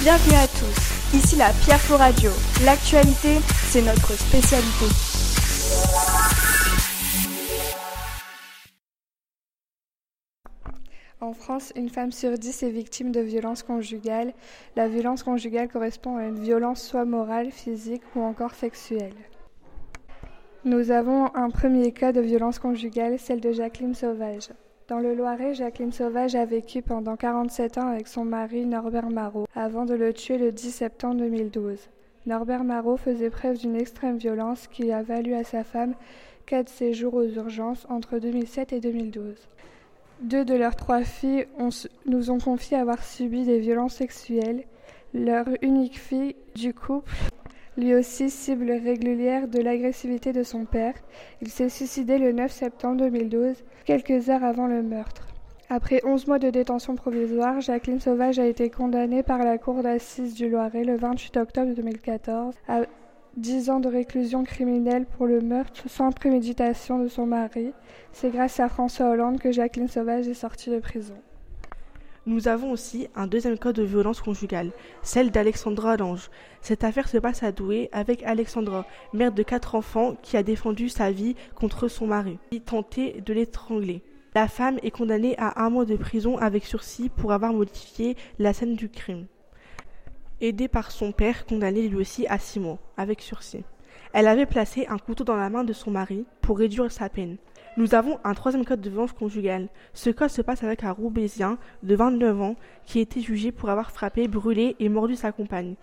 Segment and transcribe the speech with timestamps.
[0.00, 2.30] Bienvenue à tous, ici la Pierre Faux Radio.
[2.64, 4.86] L'actualité, c'est notre spécialité.
[11.20, 14.32] En France, une femme sur dix est victime de violences conjugales.
[14.76, 19.16] La violence conjugale correspond à une violence soit morale, physique ou encore sexuelle.
[20.64, 24.50] Nous avons un premier cas de violence conjugale, celle de Jacqueline Sauvage.
[24.88, 29.46] Dans le Loiret, Jacqueline Sauvage a vécu pendant 47 ans avec son mari Norbert Marot,
[29.54, 31.76] avant de le tuer le 10 septembre 2012.
[32.24, 35.92] Norbert Marot faisait preuve d'une extrême violence qui a valu à sa femme
[36.46, 39.34] quatre séjours aux urgences entre 2007 et 2012.
[40.22, 41.46] Deux de leurs trois filles
[42.06, 44.64] nous ont confié avoir subi des violences sexuelles.
[45.12, 47.12] Leur unique fille du couple,
[47.78, 50.94] lui aussi cible régulière de l'agressivité de son père,
[51.40, 55.28] il s'est suicidé le 9 septembre 2012, quelques heures avant le meurtre.
[55.70, 60.34] Après 11 mois de détention provisoire, Jacqueline Sauvage a été condamnée par la Cour d'assises
[60.34, 62.80] du Loiret le 28 octobre 2014 à
[63.36, 67.72] 10 ans de réclusion criminelle pour le meurtre sans préméditation de son mari.
[68.12, 71.14] C'est grâce à François Hollande que Jacqueline Sauvage est sortie de prison.
[72.28, 76.28] Nous avons aussi un deuxième cas de violence conjugale, celle d'Alexandra Lange.
[76.60, 78.84] Cette affaire se passe à Douai avec Alexandra,
[79.14, 83.32] mère de quatre enfants, qui a défendu sa vie contre son mari, qui tentait de
[83.32, 84.02] l'étrangler.
[84.34, 88.52] La femme est condamnée à un mois de prison avec sursis pour avoir modifié la
[88.52, 89.24] scène du crime
[90.42, 93.64] aidée par son père, condamné lui aussi à six mois, avec sursis.
[94.12, 97.38] Elle avait placé un couteau dans la main de son mari pour réduire sa peine.
[97.78, 99.68] Nous avons un troisième code de violence conjugale.
[99.94, 103.92] Ce cas se passe avec un Roubaisien de 29 ans qui était jugé pour avoir
[103.92, 105.76] frappé, brûlé et mordu sa compagne.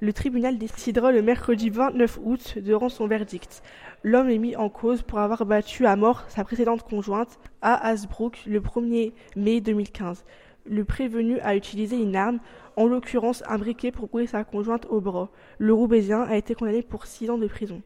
[0.00, 3.62] Le tribunal décidera le mercredi 29 août de rendre son verdict.
[4.02, 8.44] L'homme est mis en cause pour avoir battu à mort sa précédente conjointe à Hasbrook
[8.46, 10.24] le 1er mai 2015
[10.64, 12.38] le prévenu a utilisé une arme,
[12.76, 15.28] en l'occurrence un briquet pour brûler sa conjointe au bras.
[15.58, 17.82] Le Roubaisien a été condamné pour six ans de prison.